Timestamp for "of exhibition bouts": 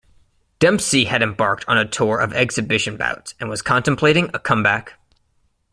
2.19-3.35